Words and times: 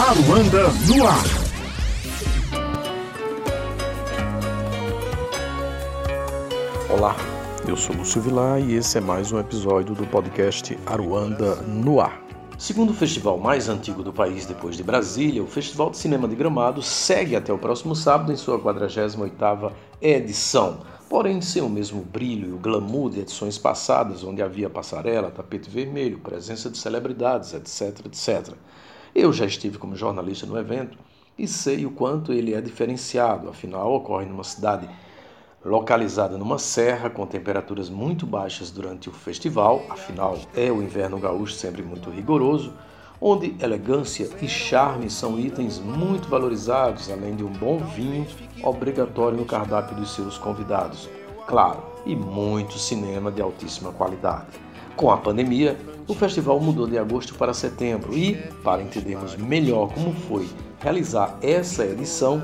Aruanda 0.00 0.62
no 0.88 1.06
ar. 1.06 1.24
Olá, 6.88 7.14
eu 7.68 7.76
sou 7.76 7.94
Lúcio 7.94 8.22
Vilar 8.22 8.62
e 8.62 8.76
esse 8.76 8.96
é 8.96 9.00
mais 9.02 9.30
um 9.30 9.38
episódio 9.38 9.94
do 9.94 10.06
podcast 10.06 10.78
Aruanda 10.86 11.56
no 11.56 12.00
ar. 12.00 12.18
Segundo 12.58 12.90
o 12.90 12.94
festival 12.94 13.36
mais 13.36 13.68
antigo 13.68 14.02
do 14.02 14.10
país 14.10 14.46
depois 14.46 14.74
de 14.74 14.82
Brasília, 14.82 15.42
o 15.42 15.46
Festival 15.46 15.90
de 15.90 15.98
Cinema 15.98 16.26
de 16.26 16.34
Gramado 16.34 16.80
segue 16.80 17.36
até 17.36 17.52
o 17.52 17.58
próximo 17.58 17.94
sábado 17.94 18.32
em 18.32 18.36
sua 18.36 18.58
48ª 18.58 19.70
edição. 20.00 20.80
Porém, 21.10 21.42
sem 21.42 21.60
o 21.60 21.68
mesmo 21.68 22.00
brilho 22.00 22.48
e 22.48 22.52
o 22.54 22.58
glamour 22.58 23.10
de 23.10 23.20
edições 23.20 23.58
passadas, 23.58 24.24
onde 24.24 24.40
havia 24.40 24.70
passarela, 24.70 25.30
tapete 25.30 25.68
vermelho, 25.68 26.20
presença 26.20 26.70
de 26.70 26.78
celebridades, 26.78 27.52
etc, 27.52 28.06
etc. 28.06 28.56
Eu 29.14 29.32
já 29.32 29.44
estive 29.44 29.78
como 29.78 29.96
jornalista 29.96 30.46
no 30.46 30.58
evento 30.58 30.96
e 31.38 31.48
sei 31.48 31.84
o 31.86 31.90
quanto 31.90 32.32
ele 32.32 32.54
é 32.54 32.60
diferenciado, 32.60 33.48
afinal, 33.48 33.92
ocorre 33.92 34.26
numa 34.26 34.44
cidade 34.44 34.88
localizada 35.64 36.38
numa 36.38 36.58
serra 36.58 37.10
com 37.10 37.26
temperaturas 37.26 37.90
muito 37.90 38.26
baixas 38.26 38.70
durante 38.70 39.08
o 39.08 39.12
festival, 39.12 39.82
afinal, 39.90 40.38
é 40.54 40.70
o 40.70 40.82
inverno 40.82 41.18
gaúcho 41.18 41.54
sempre 41.54 41.82
muito 41.82 42.08
rigoroso, 42.08 42.72
onde 43.20 43.54
elegância 43.62 44.30
e 44.40 44.48
charme 44.48 45.10
são 45.10 45.38
itens 45.38 45.78
muito 45.78 46.28
valorizados, 46.28 47.10
além 47.10 47.36
de 47.36 47.44
um 47.44 47.52
bom 47.52 47.78
vinho 47.78 48.26
obrigatório 48.62 49.36
no 49.36 49.44
cardápio 49.44 49.94
dos 49.96 50.14
seus 50.14 50.38
convidados. 50.38 51.10
Claro, 51.46 51.82
e 52.06 52.16
muito 52.16 52.78
cinema 52.78 53.30
de 53.30 53.42
altíssima 53.42 53.92
qualidade. 53.92 54.69
Com 55.00 55.10
a 55.10 55.16
pandemia, 55.16 55.78
o 56.06 56.12
festival 56.12 56.60
mudou 56.60 56.86
de 56.86 56.98
agosto 56.98 57.34
para 57.34 57.54
setembro 57.54 58.14
e, 58.14 58.34
para 58.62 58.82
entendermos 58.82 59.34
melhor 59.34 59.90
como 59.94 60.12
foi 60.12 60.46
realizar 60.78 61.38
essa 61.40 61.86
edição, 61.86 62.42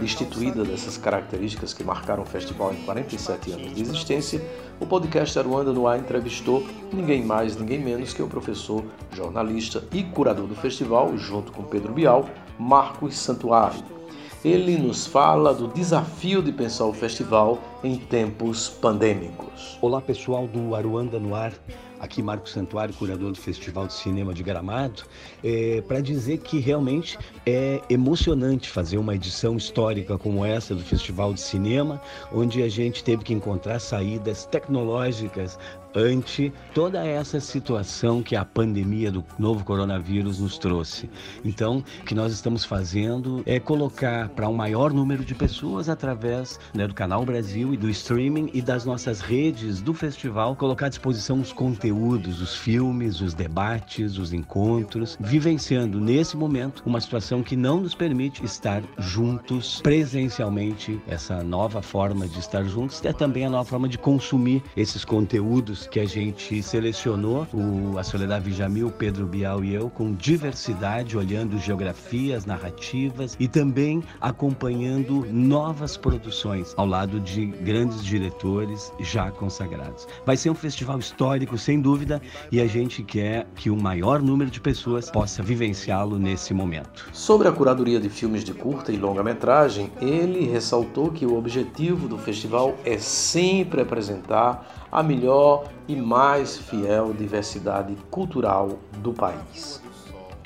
destituída 0.00 0.62
dessas 0.62 0.96
características 0.96 1.74
que 1.74 1.82
marcaram 1.82 2.22
o 2.22 2.26
festival 2.26 2.72
em 2.72 2.76
47 2.82 3.50
anos 3.50 3.74
de 3.74 3.82
existência, 3.82 4.40
o 4.78 4.86
podcast 4.86 5.36
Aruanda 5.36 5.72
no 5.72 5.88
Ar 5.88 5.98
entrevistou 5.98 6.64
ninguém 6.92 7.24
mais, 7.24 7.56
ninguém 7.56 7.80
menos 7.80 8.14
que 8.14 8.22
o 8.22 8.28
professor, 8.28 8.84
jornalista 9.10 9.82
e 9.92 10.04
curador 10.04 10.46
do 10.46 10.54
festival, 10.54 11.18
junto 11.18 11.50
com 11.50 11.64
Pedro 11.64 11.92
Bial, 11.92 12.28
Marcos 12.56 13.16
Santuário. 13.16 13.96
Ele 14.44 14.78
nos 14.78 15.08
fala 15.08 15.52
do 15.52 15.66
desafio 15.66 16.40
de 16.40 16.52
pensar 16.52 16.84
o 16.84 16.92
festival 16.92 17.58
em 17.82 17.96
tempos 17.96 18.68
pandêmicos. 18.68 19.76
Olá 19.82 20.00
pessoal 20.00 20.46
do 20.46 20.72
Aruanda 20.72 21.18
no 21.18 21.34
Ar. 21.34 21.52
Aqui 21.98 22.22
Marcos 22.22 22.52
Santuário, 22.52 22.94
curador 22.94 23.32
do 23.32 23.38
Festival 23.38 23.86
de 23.86 23.94
Cinema 23.94 24.34
de 24.34 24.42
Gramado, 24.42 25.02
é, 25.42 25.82
para 25.82 26.00
dizer 26.00 26.38
que 26.38 26.58
realmente 26.58 27.18
é 27.46 27.80
emocionante 27.88 28.68
fazer 28.68 28.98
uma 28.98 29.14
edição 29.14 29.56
histórica 29.56 30.18
como 30.18 30.44
essa 30.44 30.74
do 30.74 30.82
Festival 30.82 31.32
de 31.32 31.40
Cinema, 31.40 32.00
onde 32.32 32.62
a 32.62 32.68
gente 32.68 33.02
teve 33.02 33.24
que 33.24 33.32
encontrar 33.32 33.78
saídas 33.78 34.44
tecnológicas 34.46 35.58
ante 35.96 36.52
toda 36.74 37.04
essa 37.04 37.40
situação 37.40 38.22
que 38.22 38.36
a 38.36 38.44
pandemia 38.44 39.10
do 39.10 39.24
novo 39.38 39.64
coronavírus 39.64 40.38
nos 40.38 40.58
trouxe. 40.58 41.08
Então, 41.42 41.82
o 42.02 42.04
que 42.04 42.14
nós 42.14 42.32
estamos 42.32 42.64
fazendo 42.64 43.42
é 43.46 43.58
colocar 43.58 44.28
para 44.28 44.46
um 44.48 44.52
maior 44.52 44.92
número 44.92 45.24
de 45.24 45.34
pessoas 45.34 45.88
através 45.88 46.60
né, 46.74 46.86
do 46.86 46.92
Canal 46.92 47.24
Brasil 47.24 47.72
e 47.72 47.76
do 47.78 47.88
streaming 47.88 48.50
e 48.52 48.60
das 48.60 48.84
nossas 48.84 49.20
redes 49.20 49.80
do 49.80 49.94
festival, 49.94 50.54
colocar 50.54 50.86
à 50.86 50.88
disposição 50.90 51.40
os 51.40 51.52
conteúdos, 51.52 52.42
os 52.42 52.54
filmes, 52.54 53.22
os 53.22 53.32
debates, 53.32 54.18
os 54.18 54.34
encontros, 54.34 55.16
vivenciando 55.18 55.98
nesse 55.98 56.36
momento 56.36 56.82
uma 56.84 57.00
situação 57.00 57.42
que 57.42 57.56
não 57.56 57.80
nos 57.80 57.94
permite 57.94 58.44
estar 58.44 58.82
juntos 58.98 59.80
presencialmente. 59.80 61.00
Essa 61.06 61.42
nova 61.42 61.80
forma 61.80 62.28
de 62.28 62.38
estar 62.38 62.64
juntos 62.64 63.02
é 63.04 63.12
também 63.12 63.46
a 63.46 63.50
nova 63.50 63.64
forma 63.64 63.88
de 63.88 63.96
consumir 63.96 64.62
esses 64.76 65.04
conteúdos 65.04 65.85
que 65.90 66.00
a 66.00 66.04
gente 66.06 66.62
selecionou, 66.62 67.46
o, 67.52 67.98
a 67.98 68.02
Soledad 68.02 68.42
Vijamil, 68.42 68.90
Pedro 68.90 69.26
Bial 69.26 69.64
e 69.64 69.74
eu, 69.74 69.90
com 69.90 70.12
diversidade, 70.12 71.16
olhando 71.16 71.58
geografias, 71.58 72.44
narrativas 72.44 73.36
e 73.38 73.48
também 73.48 74.02
acompanhando 74.20 75.26
novas 75.30 75.96
produções 75.96 76.74
ao 76.76 76.86
lado 76.86 77.20
de 77.20 77.46
grandes 77.46 78.04
diretores 78.04 78.92
já 79.00 79.30
consagrados. 79.30 80.06
Vai 80.24 80.36
ser 80.36 80.50
um 80.50 80.54
festival 80.54 80.98
histórico, 80.98 81.58
sem 81.58 81.80
dúvida, 81.80 82.20
e 82.50 82.60
a 82.60 82.66
gente 82.66 83.02
quer 83.02 83.46
que 83.54 83.70
o 83.70 83.76
maior 83.76 84.20
número 84.20 84.50
de 84.50 84.60
pessoas 84.60 85.10
possa 85.10 85.42
vivenciá-lo 85.42 86.18
nesse 86.18 86.52
momento. 86.52 87.08
Sobre 87.12 87.48
a 87.48 87.52
curadoria 87.52 88.00
de 88.00 88.08
filmes 88.08 88.44
de 88.44 88.52
curta 88.52 88.92
e 88.92 88.96
longa-metragem, 88.96 89.90
ele 90.00 90.46
ressaltou 90.46 91.10
que 91.10 91.26
o 91.26 91.36
objetivo 91.36 92.08
do 92.08 92.18
festival 92.18 92.76
é 92.84 92.98
sempre 92.98 93.80
apresentar 93.80 94.85
a 94.90 95.02
melhor 95.02 95.64
e 95.88 95.96
mais 95.96 96.58
fiel 96.58 97.12
diversidade 97.12 97.96
cultural 98.10 98.78
do 99.02 99.12
país 99.12 99.82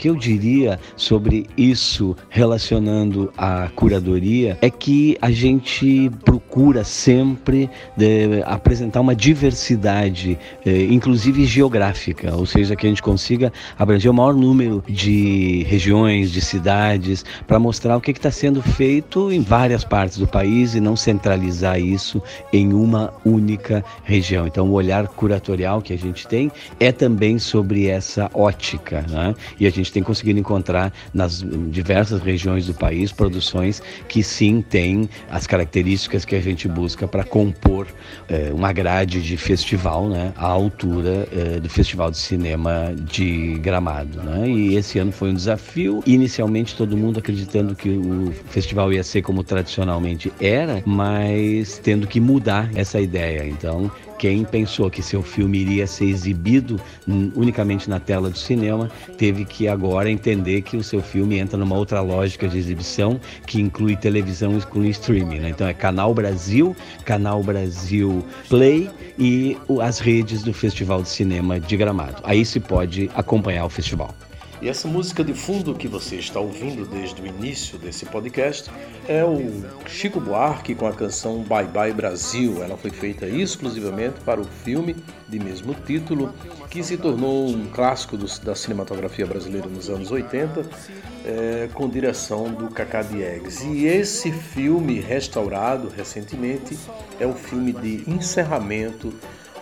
que 0.00 0.08
eu 0.08 0.16
diria 0.16 0.80
sobre 0.96 1.46
isso 1.58 2.16
relacionando 2.30 3.30
à 3.36 3.68
curadoria 3.76 4.56
é 4.62 4.70
que 4.70 5.18
a 5.20 5.30
gente 5.30 6.10
procura 6.24 6.82
sempre 6.84 7.68
de, 7.94 8.38
eh, 8.38 8.42
apresentar 8.46 9.02
uma 9.02 9.14
diversidade, 9.14 10.38
eh, 10.64 10.84
inclusive 10.84 11.44
geográfica, 11.44 12.34
ou 12.34 12.46
seja, 12.46 12.74
que 12.74 12.86
a 12.86 12.88
gente 12.88 13.02
consiga 13.02 13.52
abranger 13.78 14.10
o 14.10 14.14
maior 14.14 14.32
número 14.32 14.82
de 14.88 15.66
regiões, 15.68 16.30
de 16.30 16.40
cidades, 16.40 17.22
para 17.46 17.58
mostrar 17.58 17.94
o 17.98 18.00
que 18.00 18.10
está 18.10 18.30
sendo 18.30 18.62
feito 18.62 19.30
em 19.30 19.42
várias 19.42 19.84
partes 19.84 20.16
do 20.16 20.26
país 20.26 20.74
e 20.74 20.80
não 20.80 20.96
centralizar 20.96 21.78
isso 21.78 22.22
em 22.54 22.72
uma 22.72 23.12
única 23.22 23.84
região. 24.02 24.46
Então, 24.46 24.66
o 24.66 24.72
olhar 24.72 25.06
curatorial 25.08 25.82
que 25.82 25.92
a 25.92 25.98
gente 25.98 26.26
tem 26.26 26.50
é 26.78 26.90
também 26.90 27.38
sobre 27.38 27.86
essa 27.86 28.30
ótica, 28.32 29.04
né? 29.10 29.34
e 29.58 29.66
a 29.66 29.70
gente 29.70 29.89
gente 29.90 29.92
tem 29.92 30.02
conseguido 30.02 30.38
encontrar 30.38 30.92
nas 31.12 31.44
diversas 31.68 32.22
regiões 32.22 32.66
do 32.66 32.74
país 32.74 33.12
produções 33.12 33.82
que 34.08 34.22
sim 34.22 34.62
têm 34.62 35.08
as 35.28 35.46
características 35.46 36.24
que 36.24 36.36
a 36.36 36.40
gente 36.40 36.68
busca 36.68 37.06
para 37.06 37.24
compor 37.24 37.86
é, 38.28 38.50
uma 38.54 38.72
grade 38.72 39.20
de 39.20 39.36
festival 39.36 40.08
né, 40.08 40.32
à 40.36 40.46
altura 40.46 41.28
é, 41.32 41.60
do 41.60 41.68
Festival 41.68 42.10
de 42.10 42.18
Cinema 42.18 42.94
de 42.96 43.58
Gramado. 43.58 44.22
Né? 44.22 44.48
E 44.48 44.76
esse 44.76 44.98
ano 44.98 45.12
foi 45.12 45.30
um 45.30 45.34
desafio. 45.34 46.02
Inicialmente 46.06 46.76
todo 46.76 46.96
mundo 46.96 47.18
acreditando 47.18 47.74
que 47.74 47.88
o 47.88 48.32
festival 48.48 48.92
ia 48.92 49.02
ser 49.02 49.22
como 49.22 49.42
tradicionalmente 49.42 50.32
era, 50.40 50.82
mas 50.86 51.78
tendo 51.78 52.06
que 52.06 52.20
mudar 52.20 52.70
essa 52.74 53.00
ideia. 53.00 53.46
Então 53.46 53.90
quem 54.20 54.44
pensou 54.44 54.90
que 54.90 55.02
seu 55.02 55.22
filme 55.22 55.60
iria 55.60 55.86
ser 55.86 56.04
exibido 56.04 56.78
unicamente 57.34 57.88
na 57.88 57.98
tela 57.98 58.28
do 58.28 58.36
cinema 58.36 58.90
teve 59.16 59.46
que 59.46 59.66
agora 59.66 60.10
entender 60.10 60.60
que 60.60 60.76
o 60.76 60.84
seu 60.84 61.00
filme 61.00 61.38
entra 61.38 61.56
numa 61.56 61.74
outra 61.74 62.02
lógica 62.02 62.46
de 62.46 62.58
exibição 62.58 63.18
que 63.46 63.58
inclui 63.58 63.96
televisão 63.96 64.52
e 64.52 64.56
inclui 64.56 64.90
streaming. 64.90 65.38
Né? 65.38 65.48
Então 65.48 65.66
é 65.66 65.72
Canal 65.72 66.12
Brasil, 66.12 66.76
Canal 67.02 67.42
Brasil 67.42 68.22
Play 68.50 68.90
e 69.18 69.56
as 69.80 70.00
redes 70.00 70.42
do 70.42 70.52
Festival 70.52 71.00
de 71.00 71.08
Cinema 71.08 71.58
de 71.58 71.74
Gramado. 71.78 72.20
Aí 72.22 72.44
se 72.44 72.60
pode 72.60 73.10
acompanhar 73.14 73.64
o 73.64 73.70
festival. 73.70 74.14
E 74.62 74.68
essa 74.68 74.86
música 74.86 75.24
de 75.24 75.32
fundo 75.32 75.74
que 75.74 75.88
você 75.88 76.16
está 76.16 76.38
ouvindo 76.38 76.86
desde 76.86 77.22
o 77.22 77.26
início 77.26 77.78
desse 77.78 78.04
podcast 78.04 78.70
é 79.08 79.24
o 79.24 79.64
Chico 79.86 80.20
Buarque 80.20 80.74
com 80.74 80.86
a 80.86 80.92
canção 80.92 81.42
Bye 81.42 81.66
Bye 81.66 81.94
Brasil. 81.94 82.62
Ela 82.62 82.76
foi 82.76 82.90
feita 82.90 83.26
exclusivamente 83.26 84.20
para 84.20 84.38
o 84.38 84.44
filme 84.44 84.96
de 85.26 85.38
mesmo 85.38 85.74
título, 85.86 86.34
que 86.68 86.82
se 86.82 86.98
tornou 86.98 87.48
um 87.48 87.68
clássico 87.68 88.18
do, 88.18 88.26
da 88.40 88.54
cinematografia 88.54 89.26
brasileira 89.26 89.66
nos 89.66 89.88
anos 89.88 90.10
80, 90.10 90.62
é, 91.24 91.70
com 91.72 91.88
direção 91.88 92.52
do 92.52 92.68
Cacá 92.68 93.00
Diegues. 93.00 93.62
E 93.62 93.86
esse 93.86 94.30
filme, 94.30 95.00
restaurado 95.00 95.88
recentemente, 95.88 96.78
é 97.18 97.26
o 97.26 97.32
filme 97.32 97.72
de 97.72 98.04
encerramento 98.06 99.10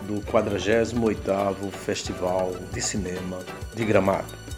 do 0.01 0.21
48º 0.29 1.71
Festival 1.71 2.53
de 2.73 2.81
Cinema 2.81 3.39
de 3.73 3.85
Gramado. 3.85 4.48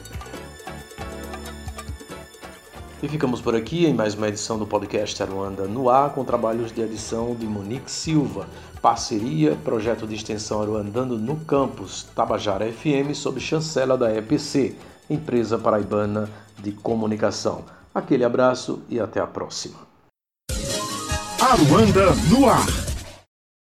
E 3.04 3.08
ficamos 3.08 3.42
por 3.42 3.56
aqui 3.56 3.88
em 3.88 3.96
mais 3.96 4.14
uma 4.14 4.28
edição 4.28 4.60
do 4.60 4.68
podcast 4.68 5.24
Aruanda 5.24 5.68
no 5.68 5.90
ar, 5.90 6.12
com 6.12 6.24
trabalhos 6.24 6.72
de 6.72 6.82
edição 6.82 7.34
de 7.34 7.48
Monique 7.48 7.90
Silva, 7.90 8.46
parceria, 8.80 9.58
projeto 9.64 10.06
de 10.06 10.14
extensão 10.14 10.62
Aruandando 10.62 11.18
no 11.18 11.36
campus 11.38 12.04
Tabajara 12.16 12.72
FM, 12.72 13.16
sob 13.16 13.40
chancela 13.40 13.98
da 13.98 14.16
EPC, 14.16 14.76
empresa 15.10 15.58
paraibana 15.58 16.30
de 16.60 16.72
comunicação. 16.74 17.66
Aquele 17.94 18.24
abraço 18.24 18.84
e 18.88 19.00
até 19.00 19.20
a 19.20 19.26
próxima. 19.26 19.80
Aruanda 21.42 22.14
no 22.30 22.48
ar. 22.48 22.91